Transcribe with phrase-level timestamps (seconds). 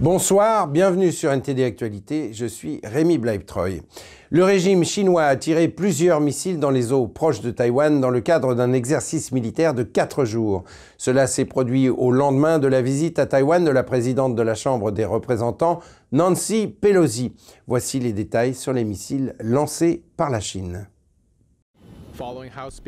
[0.00, 3.82] Bonsoir, bienvenue sur NTD Actualité, je suis Rémi Bleibtreuil.
[4.30, 8.20] Le régime chinois a tiré plusieurs missiles dans les eaux proches de Taïwan dans le
[8.20, 10.62] cadre d'un exercice militaire de quatre jours.
[10.98, 14.54] Cela s'est produit au lendemain de la visite à Taïwan de la présidente de la
[14.54, 15.80] Chambre des représentants,
[16.12, 17.34] Nancy Pelosi.
[17.66, 20.86] Voici les détails sur les missiles lancés par la Chine.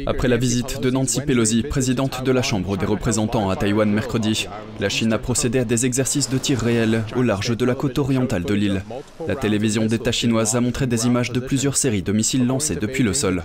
[0.06, 4.48] Après la visite de Nancy Pelosi, présidente de la Chambre des représentants à Taïwan mercredi,
[4.78, 7.98] la Chine a procédé à des exercices de tir réels au large de la côte
[7.98, 8.82] orientale de l'île.
[9.26, 13.02] La télévision d'État chinoise a montré des images de plusieurs séries de missiles lancés depuis
[13.02, 13.42] le sol.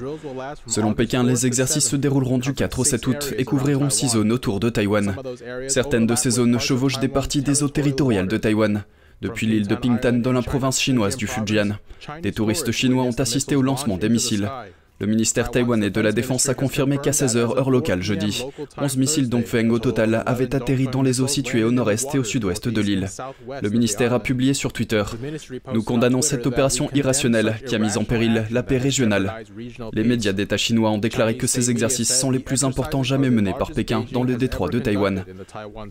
[0.67, 4.31] Selon Pékin, les exercices se dérouleront du 4 au 7 août et couvriront six zones
[4.31, 5.15] autour de Taïwan.
[5.67, 8.83] Certaines de ces zones chevauchent des parties des eaux territoriales de Taïwan
[9.21, 11.77] depuis l'île de Pingtan dans la province chinoise du Fujian.
[12.21, 14.49] Des touristes chinois ont assisté au lancement des missiles.
[14.99, 18.45] Le ministère taïwanais de la Défense a confirmé qu'à 16h heure locale jeudi,
[18.77, 22.23] 11 missiles Dongfeng au total avaient atterri dans les eaux situées au nord-est et au
[22.23, 23.09] sud-ouest de l'île.
[23.61, 25.03] Le ministère a publié sur Twitter
[25.73, 29.43] Nous condamnons cette opération irrationnelle qui a mis en péril la paix régionale.
[29.91, 33.55] Les médias d'État chinois ont déclaré que ces exercices sont les plus importants jamais menés
[33.57, 35.25] par Pékin dans le détroit de Taïwan.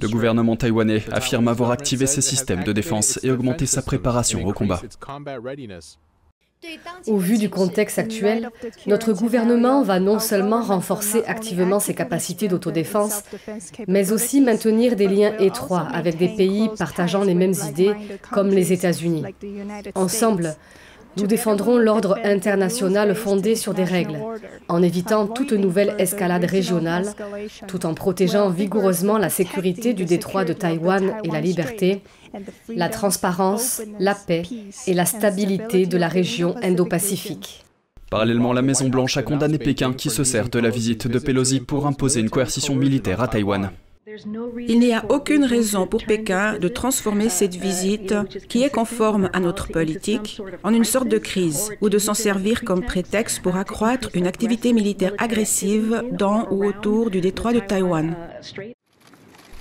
[0.00, 4.52] Le gouvernement taïwanais affirme avoir activé ses systèmes de défense et augmenté sa préparation au
[4.54, 4.80] combat.
[7.06, 8.50] Au vu du contexte actuel,
[8.86, 13.22] notre gouvernement va non seulement renforcer activement ses capacités d'autodéfense,
[13.86, 17.94] mais aussi maintenir des liens étroits avec des pays partageant les mêmes idées
[18.30, 19.24] comme les États-Unis.
[19.94, 20.56] Ensemble,
[21.16, 24.18] nous défendrons l'ordre international fondé sur des règles,
[24.68, 27.06] en évitant toute nouvelle escalade régionale,
[27.68, 32.02] tout en protégeant vigoureusement la sécurité du détroit de Taïwan et la liberté,
[32.68, 34.42] la transparence, la paix
[34.86, 37.64] et la stabilité de la région Indo-Pacifique.
[38.10, 41.86] Parallèlement, la Maison-Blanche a condamné Pékin qui se sert de la visite de Pelosi pour
[41.86, 43.70] imposer une coercition militaire à Taïwan.
[44.68, 48.14] Il n'y a aucune raison pour Pékin de transformer cette visite,
[48.48, 52.62] qui est conforme à notre politique, en une sorte de crise ou de s'en servir
[52.64, 58.14] comme prétexte pour accroître une activité militaire agressive dans ou autour du détroit de Taïwan.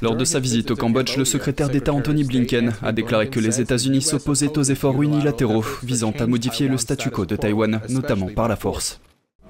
[0.03, 3.61] Lors de sa visite au Cambodge, le secrétaire d'État Anthony Blinken a déclaré que les
[3.61, 8.49] États-Unis s'opposaient aux efforts unilatéraux visant à modifier le statu quo de Taïwan, notamment par
[8.49, 8.99] la force.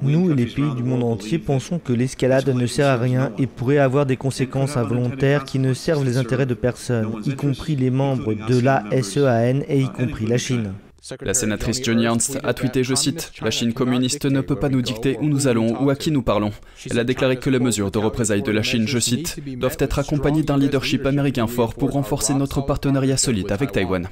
[0.04, 3.48] Nous et les pays du monde entier pensons que l'escalade ne sert à rien et
[3.48, 7.90] pourrait avoir des conséquences involontaires qui ne servent les intérêts de personne, y compris les
[7.90, 10.74] membres de la SEAN et y compris la Chine.
[11.22, 14.82] La sénatrice Johnny Ernst a tweeté, je cite, La Chine communiste ne peut pas nous
[14.82, 16.52] dicter où nous allons ou à qui nous parlons.
[16.90, 20.00] Elle a déclaré que les mesures de représailles de la Chine, je cite, doivent être
[20.00, 24.08] accompagnées d'un leadership américain fort pour renforcer notre partenariat solide avec Taïwan.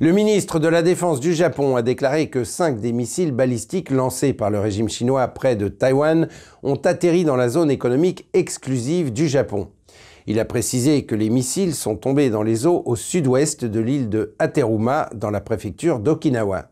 [0.00, 4.34] Le ministre de la Défense du Japon a déclaré que cinq des missiles balistiques lancés
[4.34, 6.28] par le régime chinois près de Taïwan
[6.62, 9.70] ont atterri dans la zone économique exclusive du Japon.
[10.30, 14.08] Il a précisé que les missiles sont tombés dans les eaux au sud-ouest de l'île
[14.08, 16.70] de Hateruma, dans la préfecture d'Okinawa.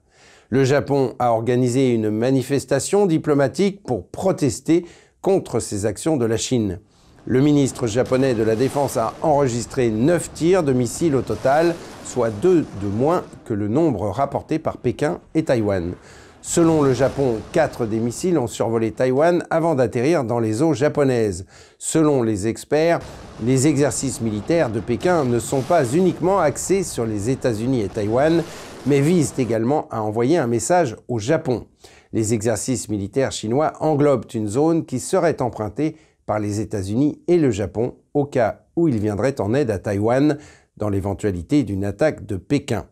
[0.49, 4.87] Le Japon a organisé une manifestation diplomatique pour protester
[5.23, 6.79] contre ces actions de la Chine.
[7.27, 11.75] Le ministre japonais de la Défense a enregistré 9 tirs de missiles au total,
[12.05, 15.95] soit deux de moins que le nombre rapporté par Pékin et Taïwan.
[16.41, 21.45] Selon le Japon, quatre des missiles ont survolé Taïwan avant d'atterrir dans les eaux japonaises.
[21.79, 23.01] Selon les experts,
[23.45, 28.43] les exercices militaires de Pékin ne sont pas uniquement axés sur les États-Unis et Taïwan,
[28.87, 31.67] mais visent également à envoyer un message au Japon.
[32.13, 37.51] Les exercices militaires chinois englobent une zone qui serait empruntée par les États-Unis et le
[37.51, 40.39] Japon au cas où ils viendraient en aide à Taïwan
[40.77, 42.87] dans l'éventualité d'une attaque de Pékin.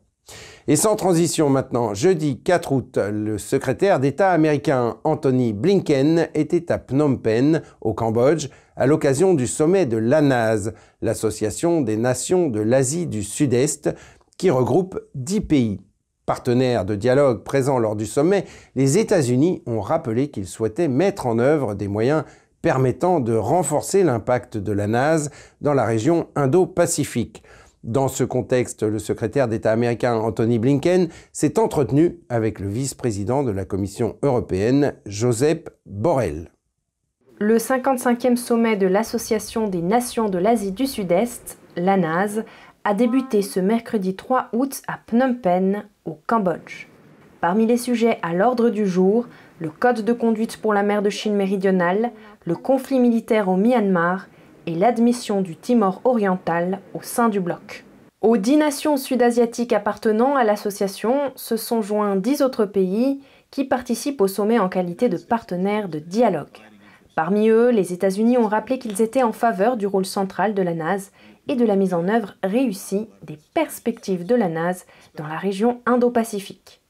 [0.69, 6.79] Et sans transition maintenant, jeudi 4 août, le secrétaire d'État américain Anthony Blinken était à
[6.79, 10.73] Phnom Penh, au Cambodge, à l'occasion du sommet de l'ANAS,
[11.03, 13.95] l'Association des Nations de l'Asie du Sud-Est,
[14.39, 15.81] qui regroupe dix pays.
[16.27, 18.45] Partenaires de dialogue présents lors du sommet,
[18.75, 22.25] les États-Unis ont rappelé qu'ils souhaitaient mettre en œuvre des moyens
[22.61, 25.29] permettant de renforcer l'impact de la NAS
[25.61, 27.45] dans la région Indo-Pacifique.
[27.87, 33.53] Dans ce contexte, le secrétaire d'État américain Anthony Blinken s'est entretenu avec le vice-président de
[33.53, 36.51] la Commission européenne, Joseph Borrell.
[37.39, 42.41] Le 55e sommet de l'Association des Nations de l'Asie du Sud-Est, l'ANAS,
[42.83, 46.89] a débuté ce mercredi 3 août à Phnom Penh, au Cambodge.
[47.41, 49.29] Parmi les sujets à l'ordre du jour,
[49.61, 52.11] le code de conduite pour la mer de Chine méridionale,
[52.47, 54.27] le conflit militaire au Myanmar
[54.67, 57.85] et l'admission du Timor oriental au sein du bloc.
[58.21, 63.21] Aux dix nations sud-asiatiques appartenant à l'association se sont joints dix autres pays
[63.51, 66.59] qui participent au sommet en qualité de partenaires de dialogue.
[67.15, 70.75] Parmi eux, les États-Unis ont rappelé qu'ils étaient en faveur du rôle central de la
[70.75, 71.13] NAS
[71.49, 74.85] et de la mise en œuvre réussie des perspectives de la NAS
[75.17, 76.83] dans la région Indo-Pacifique.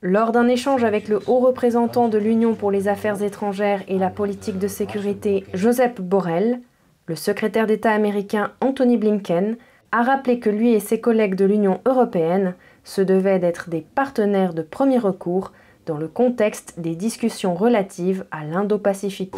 [0.00, 4.10] Lors d'un échange avec le haut représentant de l'Union pour les affaires étrangères et la
[4.10, 6.60] politique de sécurité, Joseph Borrell,
[7.08, 9.56] le secrétaire d'État américain Anthony Blinken
[9.92, 14.52] a rappelé que lui et ses collègues de l'Union européenne se devaient d'être des partenaires
[14.52, 15.52] de premier recours
[15.86, 19.32] dans le contexte des discussions relatives à l'Indo-Pacifique.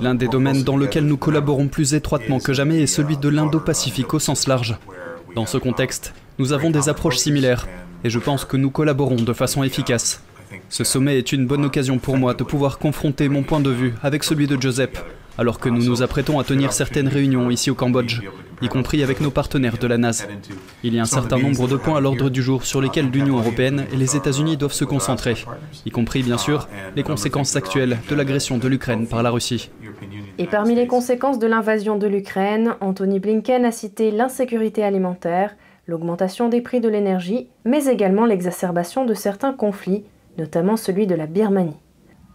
[0.00, 4.14] L'un des domaines dans lequel nous collaborons plus étroitement que jamais est celui de l'Indo-Pacifique
[4.14, 4.78] au sens large.
[5.34, 7.66] Dans ce contexte, nous avons des approches similaires
[8.04, 10.22] et je pense que nous collaborons de façon efficace.
[10.70, 13.94] Ce sommet est une bonne occasion pour moi de pouvoir confronter mon point de vue
[14.02, 15.04] avec celui de Joseph,
[15.38, 18.22] alors que nous nous apprêtons à tenir certaines réunions ici au Cambodge,
[18.62, 20.26] y compris avec nos partenaires de la NAS.
[20.82, 23.38] Il y a un certain nombre de points à l'ordre du jour sur lesquels l'Union
[23.38, 25.34] européenne et les États-Unis doivent se concentrer,
[25.84, 29.70] y compris bien sûr les conséquences actuelles de l'agression de l'Ukraine par la Russie.
[30.38, 35.56] Et parmi les conséquences de l'invasion de l'Ukraine, Anthony Blinken a cité l'insécurité alimentaire,
[35.86, 40.04] l'augmentation des prix de l'énergie, mais également l'exacerbation de certains conflits,
[40.38, 41.76] notamment celui de la Birmanie.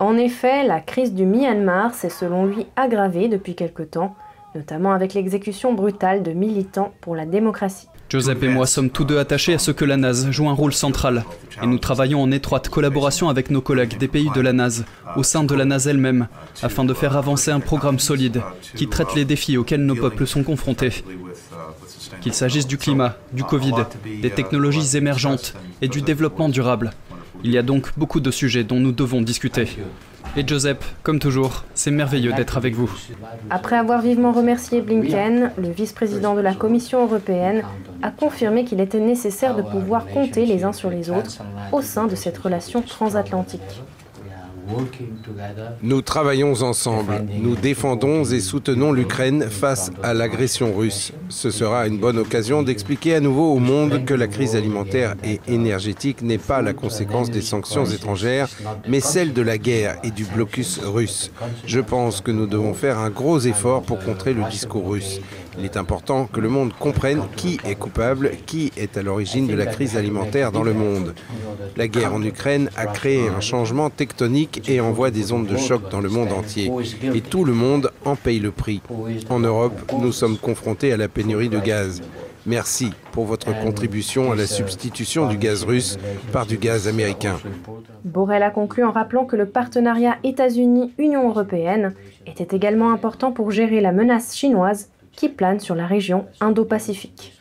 [0.02, 4.16] En effet, la crise du Myanmar s'est selon lui aggravée depuis quelque temps,
[4.56, 7.88] notamment avec l'exécution brutale de militants pour la démocratie.
[8.10, 10.74] Joseph et moi sommes tous deux attachés à ce que la NAS joue un rôle
[10.74, 11.24] central
[11.62, 14.82] et nous travaillons en étroite collaboration avec nos collègues des pays de la NAS,
[15.18, 16.28] au sein de la NAS elle-même,
[16.64, 18.42] afin de faire avancer un programme solide
[18.76, 21.04] qui traite les défis auxquels nos peuples sont confrontés.
[22.22, 23.86] Qu'il s'agisse du climat, du Covid,
[24.20, 26.90] des technologies émergentes et du développement durable.
[27.44, 29.68] Il y a donc beaucoup de sujets dont nous devons discuter.
[30.38, 32.90] Et Joseph, comme toujours, c'est merveilleux d'être avec vous.
[33.50, 37.64] Après avoir vivement remercié Blinken, le vice-président de la Commission européenne
[38.02, 42.08] a confirmé qu'il était nécessaire de pouvoir compter les uns sur les autres au sein
[42.08, 43.82] de cette relation transatlantique.
[45.82, 51.12] Nous travaillons ensemble, nous défendons et soutenons l'Ukraine face à l'agression russe.
[51.30, 55.40] Ce sera une bonne occasion d'expliquer à nouveau au monde que la crise alimentaire et
[55.48, 58.50] énergétique n'est pas la conséquence des sanctions étrangères,
[58.88, 61.32] mais celle de la guerre et du blocus russe.
[61.66, 65.22] Je pense que nous devons faire un gros effort pour contrer le discours russe.
[65.58, 69.54] Il est important que le monde comprenne qui est coupable, qui est à l'origine de
[69.56, 71.14] la crise alimentaire dans le monde.
[71.76, 75.90] La guerre en Ukraine a créé un changement tectonique et envoie des ondes de choc
[75.90, 76.72] dans le monde entier.
[77.14, 78.82] Et tout le monde en paye le prix.
[79.30, 82.02] En Europe, nous sommes confrontés à la pénurie de gaz.
[82.46, 86.00] Merci pour votre contribution à la substitution du gaz russe
[86.34, 87.38] par du gaz américain.
[88.04, 91.94] Borrell a conclu en rappelant que le partenariat États-Unis-Union européenne
[92.26, 97.41] était également important pour gérer la menace chinoise qui plane sur la région Indo-Pacifique.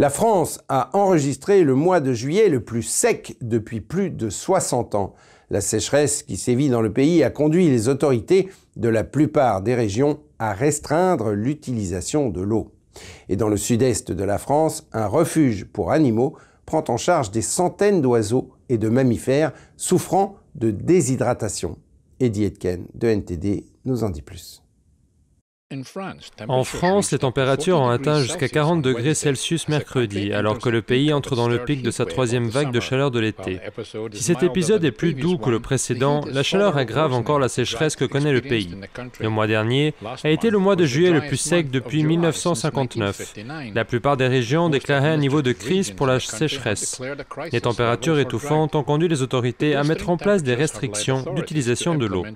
[0.00, 4.94] La France a enregistré le mois de juillet le plus sec depuis plus de 60
[4.94, 5.12] ans.
[5.50, 9.74] La sécheresse qui sévit dans le pays a conduit les autorités de la plupart des
[9.74, 12.72] régions à restreindre l'utilisation de l'eau.
[13.28, 17.42] Et dans le sud-est de la France, un refuge pour animaux prend en charge des
[17.42, 21.76] centaines d'oiseaux et de mammifères souffrant de déshydratation.
[22.20, 24.62] Eddie Etken de NTD nous en dit plus.
[26.48, 31.12] En France, les températures ont atteint jusqu'à 40 degrés Celsius mercredi, alors que le pays
[31.12, 33.60] entre dans le pic de sa troisième vague de chaleur de l'été.
[34.12, 37.94] Si cet épisode est plus doux que le précédent, la chaleur aggrave encore la sécheresse
[37.94, 38.74] que connaît le pays.
[39.20, 43.34] Le mois dernier a été le mois de juillet le plus sec depuis 1959.
[43.72, 47.00] La plupart des régions ont déclaré un niveau de crise pour la sécheresse.
[47.52, 52.06] Les températures étouffantes ont conduit les autorités à mettre en place des restrictions d'utilisation de
[52.06, 52.26] l'eau.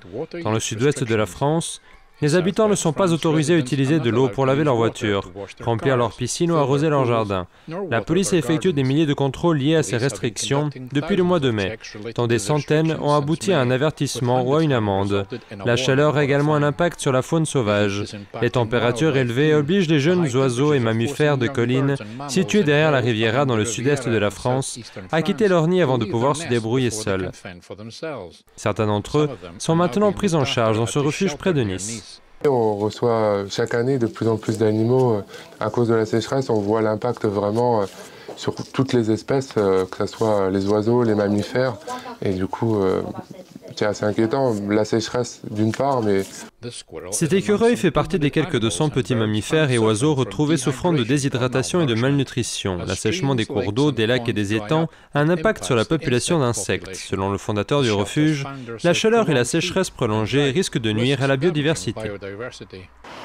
[0.44, 1.80] Dans le sud-ouest de la France,
[2.24, 5.98] les habitants ne sont pas autorisés à utiliser de l'eau pour laver leur voiture, remplir
[5.98, 7.46] leur piscine ou arroser leur jardin.
[7.90, 11.38] La police a effectué des milliers de contrôles liés à ces restrictions depuis le mois
[11.38, 11.78] de mai,
[12.14, 15.26] dont des centaines ont abouti à un avertissement ou à une amende.
[15.66, 18.04] La chaleur a également un impact sur la faune sauvage.
[18.40, 21.96] Les températures élevées obligent les jeunes oiseaux et mammifères de collines
[22.28, 24.78] situés derrière la Riviera dans le sud-est de la France
[25.12, 27.32] à quitter leur nid avant de pouvoir se débrouiller seuls.
[28.56, 32.13] Certains d'entre eux sont maintenant pris en charge dans ce refuge près de Nice.
[32.46, 35.22] On reçoit chaque année de plus en plus d'animaux
[35.60, 36.50] à cause de la sécheresse.
[36.50, 37.86] On voit l'impact vraiment euh,
[38.36, 41.76] sur toutes les espèces, euh, que ce soit les oiseaux, les mammifères.
[42.20, 43.00] Et du coup, euh,
[43.76, 44.54] c'est assez inquiétant.
[44.68, 46.22] La sécheresse d'une part, mais...
[47.10, 51.82] Cet écureuil fait partie des quelques 200 petits mammifères et oiseaux retrouvés souffrant de déshydratation
[51.82, 52.78] et de malnutrition.
[52.78, 56.38] L'assèchement des cours d'eau, des lacs et des étangs a un impact sur la population
[56.38, 56.94] d'insectes.
[56.94, 58.44] Selon le fondateur du refuge,
[58.82, 62.12] la chaleur et la sécheresse prolongée risquent de nuire à la biodiversité.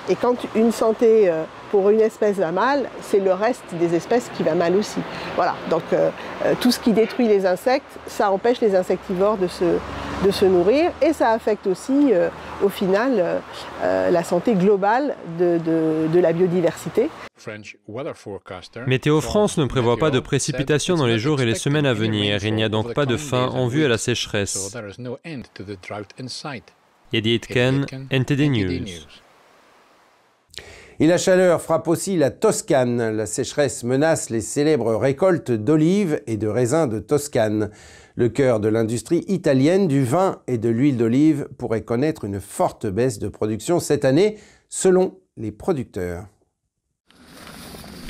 [0.09, 1.31] Et quand une santé
[1.71, 4.99] pour une espèce va mal, c'est le reste des espèces qui va mal aussi.
[5.35, 5.83] Voilà, donc
[6.59, 9.77] tout ce qui détruit les insectes, ça empêche les insectivores de se,
[10.25, 12.11] de se nourrir et ça affecte aussi
[12.63, 13.23] au final
[13.81, 17.09] la santé globale de, la biodiversité.
[18.87, 22.43] Météo France ne prévoit pas de précipitations dans les jours et les semaines à venir.
[22.43, 24.75] Il n'y a donc pas de fin en vue à la sécheresse.
[27.11, 28.85] Yedi Itken, NTD News.
[31.01, 33.15] Et la chaleur frappe aussi la Toscane.
[33.15, 37.71] La sécheresse menace les célèbres récoltes d'olives et de raisins de Toscane.
[38.19, 42.85] Le cœur de l'industrie italienne du vin et de l'huile d'olive pourrait connaître une forte
[42.85, 44.35] baisse de production cette année,
[44.67, 46.25] selon les producteurs.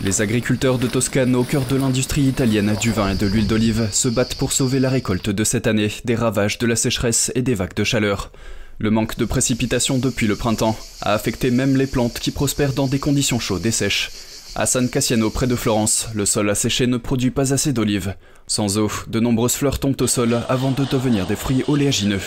[0.04, 3.88] Les agriculteurs de Toscane, au cœur de l'industrie italienne du vin et de l'huile d'olive,
[3.92, 7.44] se battent pour sauver la récolte de cette année des ravages de la sécheresse et
[7.44, 8.32] des vagues de chaleur.
[8.80, 12.88] Le manque de précipitations depuis le printemps a affecté même les plantes qui prospèrent dans
[12.88, 14.10] des conditions chaudes et sèches.
[14.56, 18.16] À San Cassiano, près de Florence, le sol asséché ne produit pas assez d'olives.
[18.48, 22.20] Sans eau, de nombreuses fleurs tombent au sol avant de devenir des fruits oléagineux.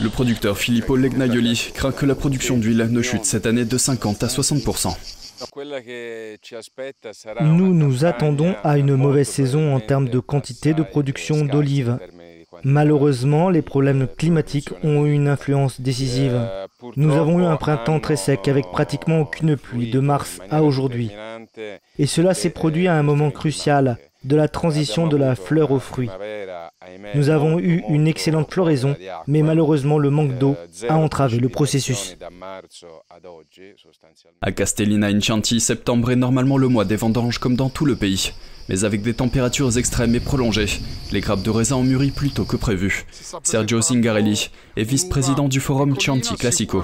[0.00, 4.22] Le producteur Filippo Legnaioli craint que la production d'huile ne chute cette année de 50
[4.22, 4.94] à 60%
[7.40, 11.98] Nous nous attendons à une mauvaise saison en termes de quantité de production d'olives.
[12.64, 16.40] Malheureusement, les problèmes climatiques ont eu une influence décisive.
[16.96, 21.10] Nous avons eu un printemps très sec avec pratiquement aucune pluie de mars à aujourd'hui.
[21.98, 25.80] Et cela s'est produit à un moment crucial de la transition de la fleur aux
[25.80, 26.10] fruits.
[27.14, 30.56] Nous avons eu une excellente floraison, mais malheureusement le manque d'eau
[30.88, 32.16] a entravé le processus.
[34.40, 38.32] À Castellina Chianti, septembre est normalement le mois des vendanges comme dans tout le pays
[38.68, 42.44] mais avec des températures extrêmes et prolongées, les grappes de raisin ont mûri plus tôt
[42.44, 43.04] que prévu.
[43.42, 46.82] Sergio Zingarelli est vice-président du forum Chianti Classico.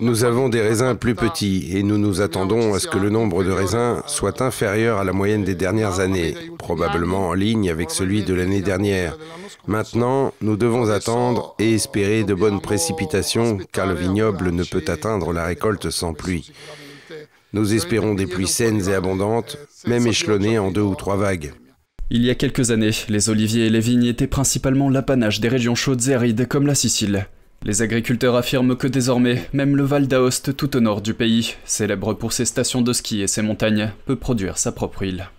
[0.00, 3.44] Nous avons des raisins plus petits et nous nous attendons à ce que le nombre
[3.44, 8.24] de raisins soit inférieur à la moyenne des dernières années, probablement en ligne avec celui
[8.24, 9.16] de l'année dernière.
[9.66, 15.32] Maintenant, nous devons attendre et espérer de bonnes précipitations car le vignoble ne peut atteindre
[15.32, 16.50] la récolte sans pluie.
[17.54, 21.54] Nous espérons des pluies saines et abondantes, même échelonnées en deux ou trois vagues.
[22.10, 25.74] Il y a quelques années, les oliviers et les vignes étaient principalement l'apanage des régions
[25.74, 27.26] chaudes et arides comme la Sicile.
[27.62, 32.12] Les agriculteurs affirment que désormais, même le Val d'Aoste tout au nord du pays, célèbre
[32.12, 35.30] pour ses stations de ski et ses montagnes, peut produire sa propre huile.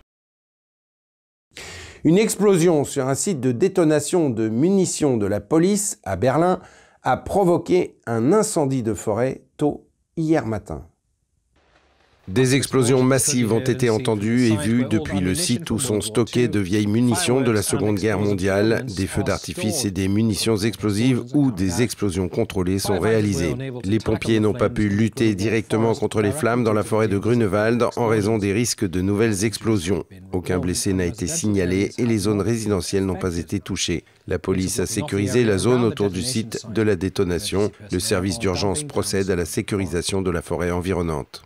[2.04, 6.60] Une explosion sur un site de détonation de munitions de la police à Berlin
[7.04, 9.88] a provoqué un incendie de forêt tôt
[10.18, 10.86] hier matin.
[12.30, 16.60] Des explosions massives ont été entendues et vues depuis le site où sont stockées de
[16.60, 18.86] vieilles munitions de la Seconde Guerre mondiale.
[18.96, 23.56] Des feux d'artifice et des munitions explosives ou des explosions contrôlées sont réalisées.
[23.84, 27.84] Les pompiers n'ont pas pu lutter directement contre les flammes dans la forêt de Grunewald
[27.96, 30.06] en raison des risques de nouvelles explosions.
[30.32, 34.04] Aucun blessé n'a été signalé et les zones résidentielles n'ont pas été touchées.
[34.28, 37.72] La police a sécurisé la zone autour du site de la détonation.
[37.92, 41.42] Le service d'urgence procède à la sécurisation de la forêt environnante.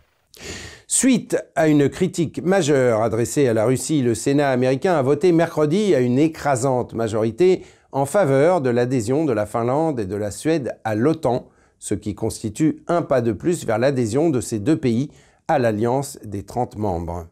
[0.96, 5.92] Suite à une critique majeure adressée à la Russie, le Sénat américain a voté mercredi
[5.92, 10.78] à une écrasante majorité en faveur de l'adhésion de la Finlande et de la Suède
[10.84, 11.48] à l'OTAN,
[11.80, 15.10] ce qui constitue un pas de plus vers l'adhésion de ces deux pays
[15.48, 17.26] à l'alliance des 30 membres.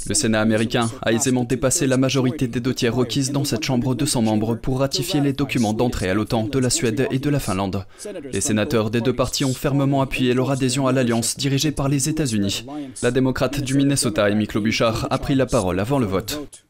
[0.00, 3.94] Le Sénat américain a aisément dépassé la majorité des deux tiers requises dans cette Chambre
[3.94, 7.30] de 200 membres pour ratifier les documents d'entrée à l'OTAN de la Suède et de
[7.30, 7.86] la Finlande.
[8.32, 12.08] Les sénateurs des deux partis ont fermement appuyé leur adhésion à l'alliance dirigée par les
[12.08, 12.66] États-Unis.
[13.00, 16.66] La démocrate du Minnesota, Amy Klobuchar, a pris la parole avant le vote.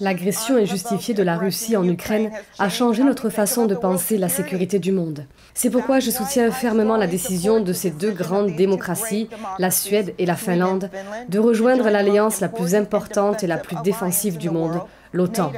[0.00, 4.78] L'agression injustifiée de la Russie en Ukraine a changé notre façon de penser la sécurité
[4.78, 5.26] du monde.
[5.54, 10.26] C'est pourquoi je soutiens fermement la décision de ces deux grandes démocraties, la Suède et
[10.26, 10.90] la Finlande,
[11.28, 14.80] de rejoindre l'alliance la plus importante et la plus défensive du monde,
[15.12, 15.52] l'OTAN.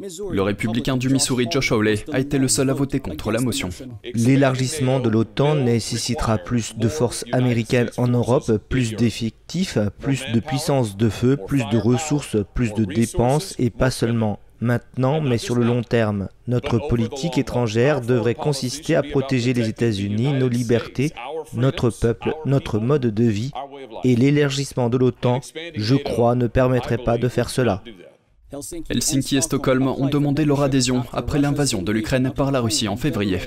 [0.00, 3.68] Le républicain du Missouri Josh Hawley a été le seul à voter contre la motion.
[4.14, 10.96] L'élargissement de l'OTAN nécessitera plus de forces américaines en Europe, plus d'effectifs, plus de puissance
[10.96, 15.64] de feu, plus de ressources, plus de dépenses et pas seulement maintenant, mais sur le
[15.64, 16.28] long terme.
[16.46, 21.12] Notre politique étrangère devrait consister à protéger les États-Unis, nos libertés,
[21.54, 23.50] notre peuple, notre mode de vie,
[24.04, 25.40] et l'élargissement de l'OTAN,
[25.74, 27.82] je crois, ne permettrait pas de faire cela.
[28.88, 32.96] Helsinki et Stockholm ont demandé leur adhésion après l'invasion de l'Ukraine par la Russie en
[32.96, 33.40] février.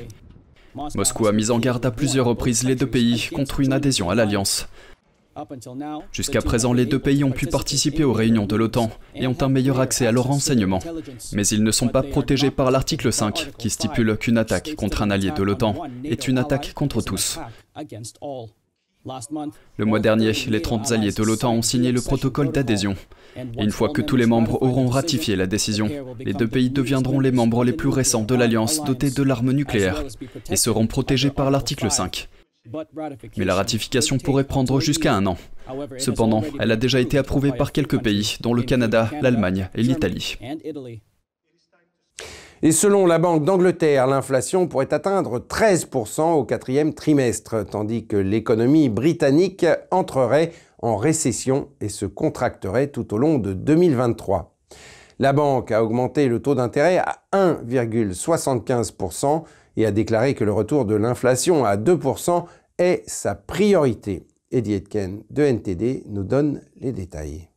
[0.96, 4.16] Moscou a mis en garde à plusieurs reprises les deux pays contre une adhésion à
[4.16, 4.68] l'Alliance.
[6.12, 9.50] Jusqu'à présent, les deux pays ont pu participer aux réunions de l'OTAN et ont un
[9.50, 10.82] meilleur accès à leurs renseignements.
[11.34, 15.10] Mais ils ne sont pas protégés par l'article 5 qui stipule qu'une attaque contre un
[15.10, 17.40] allié de l'OTAN est une attaque contre tous.
[19.78, 22.96] Le mois dernier, les 30 alliés de l'OTAN ont signé le protocole d'adhésion.
[23.58, 27.32] Une fois que tous les membres auront ratifié la décision, les deux pays deviendront les
[27.32, 30.04] membres les plus récents de l'Alliance dotée de l'arme nucléaire
[30.50, 32.28] et seront protégés par l'article 5.
[33.38, 35.38] Mais la ratification pourrait prendre jusqu'à un an.
[35.98, 40.38] Cependant, elle a déjà été approuvée par quelques pays, dont le Canada, l'Allemagne et l'Italie.
[42.64, 48.88] Et selon la Banque d'Angleterre, l'inflation pourrait atteindre 13% au quatrième trimestre, tandis que l'économie
[48.88, 54.56] britannique entrerait en récession et se contracterait tout au long de 2023.
[55.18, 59.42] La banque a augmenté le taux d'intérêt à 1,75%
[59.78, 62.46] et a déclaré que le retour de l'inflation à 2%
[62.78, 64.28] est sa priorité.
[64.52, 67.51] Eddie Etken de NTD nous donne les détails.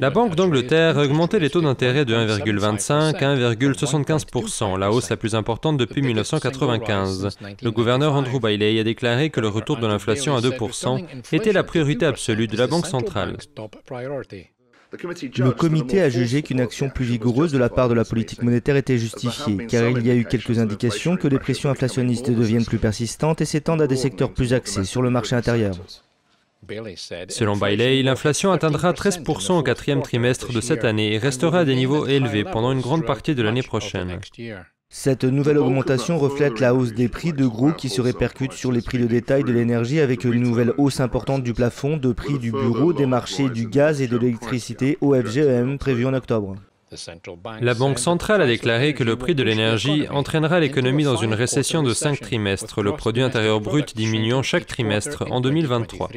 [0.00, 5.16] La Banque d'Angleterre a augmenté les taux d'intérêt de 1,25 à 1,75% la hausse la
[5.16, 7.36] plus importante depuis 1995.
[7.62, 10.54] Le gouverneur Andrew Bailey a déclaré que le retour de l'inflation à 2
[11.32, 13.36] était la priorité absolue de la Banque centrale.
[14.90, 18.76] Le comité a jugé qu'une action plus vigoureuse de la part de la politique monétaire
[18.76, 22.78] était justifiée, car il y a eu quelques indications que les pressions inflationnistes deviennent plus
[22.78, 25.74] persistantes et s'étendent à des secteurs plus axés sur le marché intérieur.
[27.28, 31.74] Selon Bailey, l'inflation atteindra 13% au quatrième trimestre de cette année et restera à des
[31.74, 34.20] niveaux élevés pendant une grande partie de l'année prochaine.
[34.90, 38.80] Cette nouvelle augmentation reflète la hausse des prix de gros qui se répercute sur les
[38.80, 42.52] prix de détail de l'énergie avec une nouvelle hausse importante du plafond de prix du
[42.52, 46.56] bureau des marchés du gaz et de l'électricité au FGEM prévu en octobre.
[47.60, 51.82] La Banque centrale a déclaré que le prix de l'énergie entraînera l'économie dans une récession
[51.82, 56.08] de 5 trimestres, le produit intérieur brut diminuant chaque trimestre en 2023.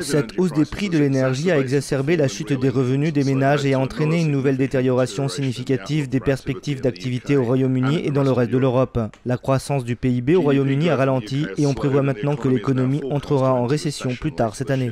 [0.00, 3.74] Cette hausse des prix de l'énergie a exacerbé la chute des revenus des ménages et
[3.74, 8.50] a entraîné une nouvelle détérioration significative des perspectives d'activité au Royaume-Uni et dans le reste
[8.50, 8.98] de l'Europe.
[9.24, 13.54] La croissance du PIB au Royaume-Uni a ralenti et on prévoit maintenant que l'économie entrera
[13.54, 14.90] en récession plus tard cette année.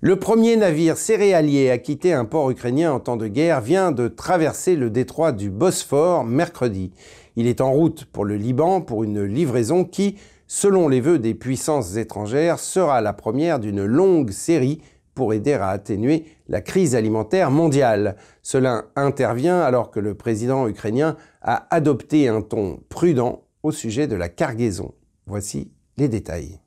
[0.00, 4.08] Le premier navire céréalier à quitter un port ukrainien en temps de guerre vient de
[4.08, 6.92] traverser le détroit du Bosphore mercredi.
[7.36, 10.16] Il est en route pour le Liban pour une livraison qui,
[10.46, 14.80] selon les vœux des puissances étrangères, sera la première d'une longue série
[15.14, 18.16] pour aider à atténuer la crise alimentaire mondiale.
[18.42, 24.16] Cela intervient alors que le président ukrainien a adopté un ton prudent au sujet de
[24.16, 24.92] la cargaison.
[25.26, 26.63] Voici les détails.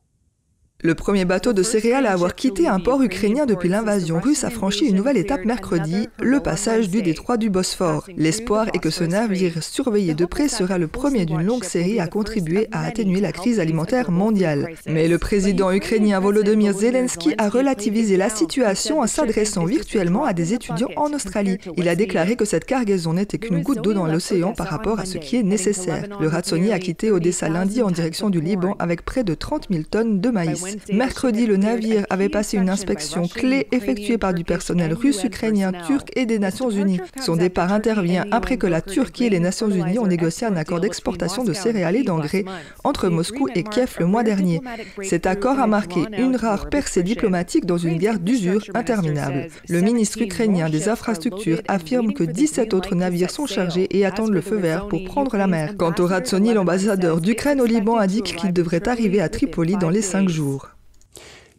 [0.84, 4.52] Le premier bateau de céréales à avoir quitté un port ukrainien depuis l'invasion russe a
[4.52, 8.06] franchi une nouvelle étape mercredi, le passage du détroit du Bosphore.
[8.16, 12.06] L'espoir est que ce navire surveillé de près sera le premier d'une longue série à
[12.06, 14.76] contribuer à atténuer la crise alimentaire mondiale.
[14.86, 20.54] Mais le président ukrainien Volodymyr Zelensky a relativisé la situation en s'adressant virtuellement à des
[20.54, 21.58] étudiants en Australie.
[21.76, 25.06] Il a déclaré que cette cargaison n'était qu'une goutte d'eau dans l'océan par rapport à
[25.06, 26.06] ce qui est nécessaire.
[26.22, 29.84] Le Ratsoni a quitté Odessa lundi en direction du Liban avec près de 30 000
[29.90, 30.67] tonnes de maïs.
[30.92, 36.10] Mercredi, le navire avait passé une inspection clé effectuée par du personnel russe, ukrainien, turc
[36.16, 37.00] et des Nations Unies.
[37.20, 40.80] Son départ intervient après que la Turquie et les Nations Unies ont négocié un accord
[40.80, 42.46] d'exportation de céréales et d'engrais
[42.84, 44.62] entre Moscou et Kiev le mois dernier.
[45.04, 49.48] Cet accord a marqué une rare percée diplomatique dans une guerre d'usure interminable.
[49.68, 54.42] Le ministre ukrainien des infrastructures affirme que 17 autres navires sont chargés et attendent le
[54.42, 55.76] feu vert pour prendre la mer.
[55.78, 60.02] Quant au Ratsoni, l'ambassadeur d'Ukraine au Liban indique qu'il devrait arriver à Tripoli dans les
[60.02, 60.57] cinq jours.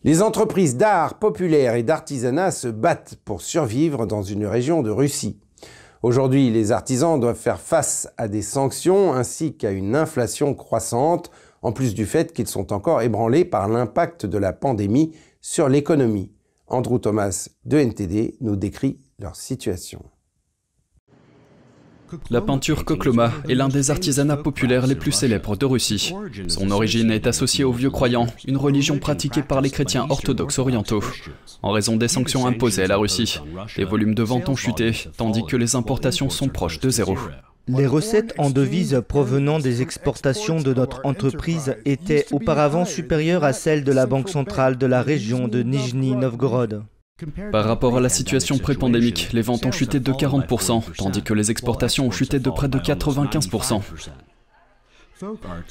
[0.04, 5.40] Les entreprises d'art populaire et d'artisanat se battent pour survivre dans une région de Russie.
[6.04, 11.32] Aujourd'hui, les artisans doivent faire face à des sanctions ainsi qu'à une inflation croissante,
[11.62, 16.30] en plus du fait qu'ils sont encore ébranlés par l'impact de la pandémie sur l'économie.
[16.68, 20.04] Andrew Thomas de NTD nous décrit leur situation.
[22.31, 26.14] La peinture Kokloma est l'un des artisanats populaires les plus célèbres de Russie.
[26.47, 31.03] Son origine est associée aux vieux croyants, une religion pratiquée par les chrétiens orthodoxes orientaux.
[31.62, 33.40] En raison des sanctions imposées à la Russie,
[33.77, 37.16] les volumes de vente ont chuté, tandis que les importations sont proches de zéro.
[37.68, 43.85] Les recettes en devises provenant des exportations de notre entreprise étaient auparavant supérieures à celles
[43.85, 46.83] de la Banque centrale de la région de Nijni Novgorod.
[47.50, 51.50] Par rapport à la situation pré-pandémique, les ventes ont chuté de 40%, tandis que les
[51.50, 53.83] exportations ont chuté de près de 95%.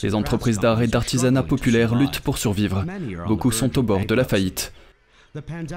[0.03, 2.85] Les entreprises d'art et d'artisanat populaire luttent pour survivre.
[3.27, 4.73] Beaucoup sont au bord de la faillite.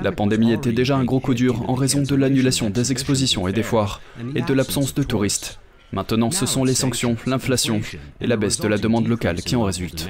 [0.03, 3.53] La pandémie était déjà un gros coup dur en raison de l'annulation des expositions et
[3.53, 4.01] des foires,
[4.35, 5.61] et de l'absence de touristes.
[5.93, 7.81] Maintenant, ce sont les sanctions, l'inflation
[8.21, 10.09] et la baisse de la demande locale qui en résultent.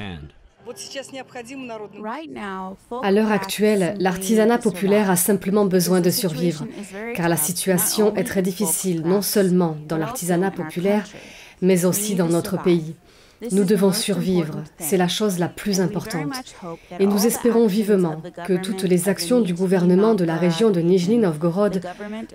[3.03, 6.67] À l'heure actuelle, l'artisanat populaire a simplement besoin de survivre,
[7.15, 11.07] car la situation est très difficile, non seulement dans l'artisanat populaire,
[11.63, 12.95] mais aussi dans notre pays.
[13.53, 16.33] Nous devons survivre, c'est la chose la plus importante.
[16.99, 21.17] Et nous espérons vivement que toutes les actions du gouvernement de la région de Nijni
[21.17, 21.81] Novgorod,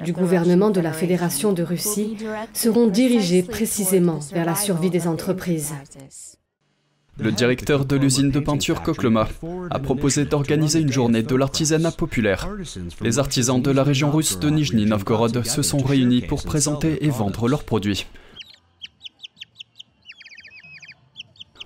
[0.03, 2.17] du gouvernement de la Fédération de Russie,
[2.53, 5.73] seront dirigées précisément vers la survie des entreprises.
[7.17, 9.29] Le directeur de l'usine de peinture Kokloma
[9.69, 12.49] a proposé d'organiser une journée de l'artisanat populaire.
[13.01, 17.09] Les artisans de la région russe de Nijni Novgorod se sont réunis pour présenter et
[17.09, 18.05] vendre leurs produits.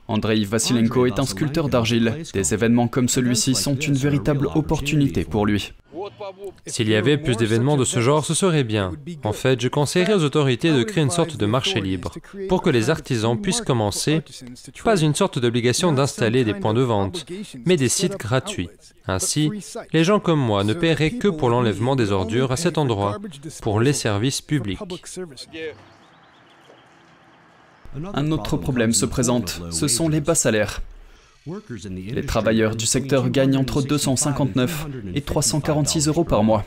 [0.10, 2.24] Andrei Vasilenko est un sculpteur d'argile.
[2.34, 5.72] Des événements comme celui-ci sont une véritable opportunité pour lui.
[6.66, 8.92] S'il y avait plus d'événements de ce genre, ce serait bien.
[9.24, 12.12] En fait, je conseillerais aux autorités de créer une sorte de marché libre
[12.48, 14.22] pour que les artisans puissent commencer,
[14.84, 17.28] pas une sorte d'obligation d'installer des points de vente,
[17.66, 18.70] mais des sites gratuits.
[19.08, 19.52] Ainsi,
[19.94, 23.20] les gens comme moi ne paieraient que pour l'enlèvement des ordures à cet endroit,
[23.62, 24.80] pour les services publics.
[28.14, 30.82] Un autre problème se présente, ce sont les bas salaires.
[31.96, 36.66] Les travailleurs du secteur gagnent entre 259 et 346 euros par mois,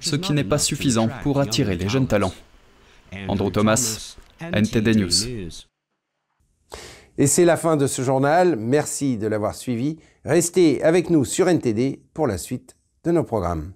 [0.00, 2.32] ce qui n'est pas suffisant pour attirer les jeunes talents.
[3.28, 5.66] Andrew Thomas, NTD News.
[7.18, 8.56] Et c'est la fin de ce journal.
[8.56, 9.98] Merci de l'avoir suivi.
[10.24, 13.72] Restez avec nous sur NTD pour la suite de nos programmes.